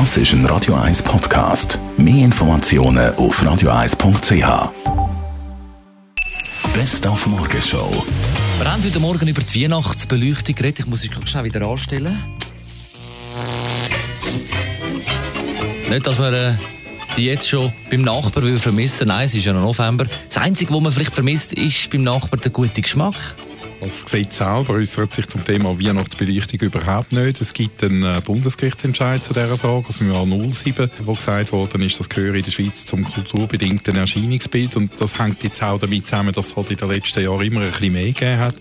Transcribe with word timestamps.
Das 0.00 0.16
ist 0.16 0.32
ein 0.32 0.44
Radio 0.46 0.74
1 0.74 1.04
Podcast. 1.04 1.78
Mehr 1.96 2.24
Informationen 2.24 3.14
auf 3.14 3.40
radio1.ch. 3.40 4.72
Best 6.74 7.06
auf 7.06 7.24
Morgenshow. 7.28 8.04
Wir 8.58 8.72
haben 8.72 8.82
heute 8.82 8.98
Morgen 8.98 9.28
über 9.28 9.40
die 9.40 9.62
Weihnachtsbeleuchtung 9.62 10.56
geredet. 10.56 10.80
Ich 10.80 10.86
muss 10.86 11.04
es 11.04 11.30
schnell 11.30 11.44
wieder 11.44 11.64
anstellen. 11.64 12.20
Nicht, 15.88 16.04
dass 16.04 16.18
wir 16.18 16.32
äh, 16.32 16.54
die 17.16 17.26
jetzt 17.26 17.48
schon 17.48 17.72
beim 17.88 18.02
Nachbarn 18.02 18.58
vermissen 18.58 19.06
Nein, 19.06 19.26
es 19.26 19.34
ist 19.34 19.44
ja 19.44 19.52
noch 19.52 19.62
November. 19.62 20.06
Das 20.26 20.38
Einzige, 20.38 20.74
was 20.74 20.80
man 20.80 20.90
vielleicht 20.90 21.14
vermisst, 21.14 21.52
ist 21.52 21.88
beim 21.90 22.02
Nachbarn 22.02 22.40
der 22.40 22.50
gute 22.50 22.82
Geschmack. 22.82 23.14
Das 23.84 24.02
Gesetz 24.02 24.38
selber 24.38 24.72
äußert 24.72 25.12
sich 25.12 25.28
zum 25.28 25.44
Thema 25.44 25.78
Weihnachtsbeleuchtung 25.78 26.58
überhaupt 26.60 27.12
nicht. 27.12 27.38
Es 27.42 27.52
gibt 27.52 27.84
einen 27.84 28.02
äh, 28.02 28.22
Bundesgerichtsentscheid 28.24 29.22
zu 29.22 29.34
dieser 29.34 29.58
Frage 29.58 29.86
aus 29.86 29.98
dem 29.98 30.10
Jahr 30.10 30.24
07, 30.24 30.90
wo 31.00 31.12
gesagt 31.12 31.52
worden 31.52 31.82
ist, 31.82 32.00
das 32.00 32.08
gehöre 32.08 32.36
in 32.36 32.44
der 32.44 32.50
Schweiz 32.50 32.86
zum 32.86 33.04
kulturbedingten 33.04 33.94
Erscheinungsbild. 33.94 34.76
Und 34.76 34.98
das 34.98 35.18
hängt 35.18 35.44
jetzt 35.44 35.62
auch 35.62 35.78
damit 35.78 36.06
zusammen, 36.06 36.32
dass 36.32 36.46
es 36.46 36.56
halt 36.56 36.70
in 36.70 36.78
den 36.78 36.88
letzten 36.88 37.24
Jahren 37.24 37.42
immer 37.42 37.60
ein 37.60 37.72
bisschen 37.72 37.92
mehr 37.92 38.06
gegeben 38.06 38.38
hat. 38.38 38.54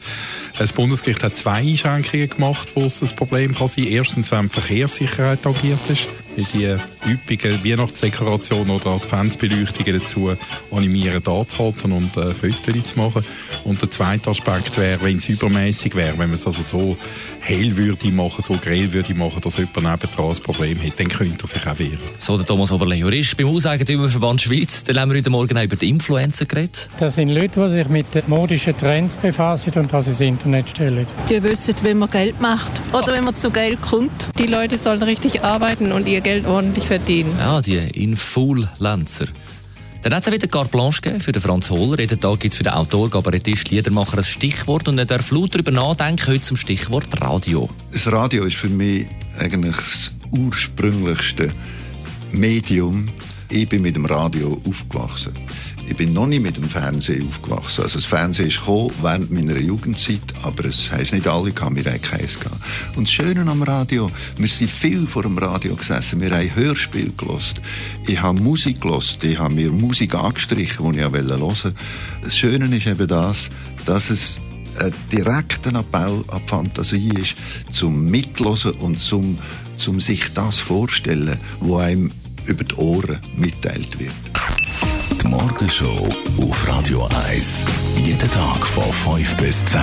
Das 0.57 0.73
Bundesgericht 0.73 1.23
hat 1.23 1.37
zwei 1.37 1.59
Einschränkungen 1.59 2.27
gemacht, 2.27 2.67
wo 2.75 2.83
es 2.83 3.01
ein 3.01 3.15
Problem 3.15 3.55
kann 3.55 3.69
sein. 3.69 3.85
Erstens, 3.85 4.29
wenn 4.29 4.49
die 4.49 4.49
Verkehrssicherheit 4.49 5.47
agiert 5.47 5.89
ist 5.89 6.09
die 6.35 6.75
üppigen 7.07 7.63
Weihnachtsdekorationen 7.63 8.71
oder 8.71 8.91
Adventsbeleuchtungen 8.91 9.99
dazu 9.99 10.35
animieren, 10.71 11.21
da 11.23 11.47
zu 11.47 11.59
halten 11.59 11.91
und 11.91 12.15
äh, 12.17 12.33
Fotos 12.33 12.91
zu 12.91 12.99
machen. 12.99 13.25
Und 13.63 13.81
der 13.81 13.91
zweite 13.91 14.29
Aspekt 14.29 14.77
wäre, 14.77 15.09
wenn 15.13 15.19
es 15.19 15.29
übermäßig 15.29 15.93
wäre, 15.95 16.17
wenn 16.17 16.29
man 16.29 16.33
es 16.33 16.45
also 16.47 16.63
so 16.63 16.97
hell 17.39 17.77
würde 17.77 18.09
machen, 18.09 18.43
so 18.43 18.55
grell 18.55 18.91
würde 18.93 19.13
machen, 19.13 19.41
dass 19.41 19.57
jemand 19.57 19.75
nebendran 19.77 20.31
ein 20.31 20.41
Problem 20.41 20.81
hat, 20.81 20.99
dann 20.99 21.07
könnte 21.07 21.43
er 21.43 21.47
sich 21.47 21.67
auch 21.67 21.77
wehren. 21.77 21.99
So 22.17 22.35
der 22.35 22.45
Thomas 22.47 22.71
Oberle, 22.71 22.95
Jurist 22.95 23.37
beim 23.37 23.47
Hauseigentümerverband 23.47 24.41
Schweiz. 24.41 24.83
Dann 24.83 24.99
haben 24.99 25.11
wir 25.11 25.19
heute 25.19 25.29
Morgen 25.29 25.55
auch 25.55 25.63
über 25.63 25.75
die 25.75 25.89
Influencer 25.89 26.45
geredet. 26.45 26.87
Das 26.99 27.15
sind 27.15 27.29
Leute, 27.29 27.63
die 27.63 27.69
sich 27.69 27.89
mit 27.89 28.15
den 28.15 28.23
modischen 28.27 28.75
Trends 28.75 29.15
befassen 29.15 29.73
und 29.75 29.93
das 29.93 30.07
ins 30.07 30.19
Internet 30.19 30.69
stellen. 30.69 31.05
Die 31.29 31.43
wissen, 31.43 31.75
wie 31.83 31.93
man 31.93 32.09
Geld 32.09 32.41
macht 32.41 32.71
oder 32.91 33.13
wenn 33.13 33.25
man 33.25 33.35
zu 33.35 33.51
Geld 33.51 33.81
kommt. 33.81 34.29
Die 34.39 34.47
Leute 34.47 34.79
sollen 34.81 35.03
richtig 35.03 35.43
arbeiten 35.43 35.91
und 35.91 36.07
ihr 36.07 36.21
Geld 36.21 36.47
ordentlich 36.47 36.87
verdienen. 36.87 37.35
Ja, 37.37 37.61
die 37.61 37.77
Influencer. 37.77 39.27
Dann 40.03 40.13
hat 40.13 40.27
es 40.27 40.33
wieder 40.33 40.47
Carte 40.47 40.69
Blanche 40.69 40.99
gegeben 40.99 41.21
für 41.21 41.31
den 41.31 41.41
Franz 41.41 41.69
Holler. 41.69 41.97
Jeden 41.97 42.19
Tag 42.19 42.41
gibt 42.41 42.53
es 42.53 42.57
für 42.57 42.63
den 42.63 42.73
Autor, 42.73 43.09
Kabarettist, 43.09 43.71
Liedermacher 43.71 44.17
ein 44.17 44.23
Stichwort 44.25 44.89
und 44.89 44.97
er 44.97 45.05
darf 45.05 45.31
laut 45.31 45.55
darüber 45.55 45.71
nachdenken, 45.71 46.27
heute 46.27 46.41
zum 46.41 46.57
Stichwort 46.57 47.05
Radio. 47.21 47.69
Das 47.93 48.11
Radio 48.11 48.43
ist 48.43 48.57
für 48.57 48.67
mich 48.67 49.07
eigentlich 49.39 49.75
das 49.77 50.11
ursprünglichste 50.31 51.53
Medium. 52.31 53.07
Ich 53.49 53.69
bin 53.69 53.81
mit 53.81 53.95
dem 53.95 54.03
Radio 54.03 54.59
aufgewachsen. 54.67 55.31
Ich 55.85 55.97
bin 55.97 56.13
noch 56.13 56.27
nicht 56.27 56.41
mit 56.41 56.55
dem 56.55 56.63
Fernsehen 56.63 57.27
aufgewachsen. 57.27 57.83
Also 57.83 57.95
das 57.95 58.05
Fernsehen 58.05 58.47
ist 58.47 58.59
gekommen 58.59 58.91
während 59.01 59.31
meiner 59.31 59.57
Jugendzeit, 59.57 60.21
aber 60.41 60.65
es 60.65 60.91
heisst 60.91 61.13
nicht 61.13 61.27
alle, 61.27 61.51
kann 61.51 61.73
mir 61.73 61.83
keins 61.83 62.39
gehen. 62.39 62.51
Und 62.95 63.07
das 63.07 63.11
Schöne 63.11 63.41
am 63.49 63.61
Radio, 63.63 64.09
wir 64.37 64.47
sind 64.47 64.71
viel 64.71 65.05
vor 65.05 65.23
dem 65.23 65.37
Radio 65.37 65.75
gesessen, 65.75 66.21
wir 66.21 66.31
haben 66.31 66.55
Hörspiel 66.55 67.11
gelost. 67.17 67.61
Ich 68.07 68.21
habe 68.21 68.39
Musik 68.39 68.81
gelost, 68.81 69.23
ich 69.23 69.37
habe 69.37 69.53
mir 69.53 69.71
Musik 69.71 70.15
angestrichen, 70.15 70.93
die 70.93 70.99
ich 70.99 71.05
hören 71.05 71.41
wollte. 71.41 71.75
Das 72.23 72.37
Schöne 72.37 72.75
ist 72.75 72.87
eben 72.87 73.07
das, 73.07 73.49
dass 73.85 74.09
es 74.09 74.39
ein 74.79 74.93
direkter 75.11 75.75
Appell 75.75 76.23
an 76.29 76.41
die 76.43 76.49
Fantasie 76.49 77.09
ist, 77.09 77.35
zum 77.71 78.05
Mitlosen 78.09 78.71
und 78.71 78.99
zum, 78.99 79.37
zum 79.77 79.99
sich 79.99 80.33
das 80.33 80.59
vorstellen, 80.59 81.37
was 81.59 81.81
einem 81.81 82.11
über 82.45 82.63
die 82.63 82.75
Ohren 82.75 83.19
mitteilt 83.35 83.99
wird. 83.99 84.11
Die 85.23 85.29
Morgenshow 85.29 86.09
auf 86.41 86.67
Radio 86.67 87.07
1. 87.29 87.65
Jeden 87.95 88.29
Tag 88.31 88.65
von 88.65 88.83
5 88.83 89.37
bis 89.37 89.63
10. 89.65 89.79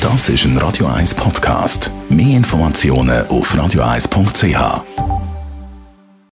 Das 0.00 0.28
ist 0.28 0.44
ein 0.44 0.56
Radio 0.58 0.86
1 0.86 1.14
Podcast. 1.14 1.90
Mehr 2.08 2.36
Informationen 2.36 3.26
auf 3.28 3.54
radio1.ch. 3.54 5.05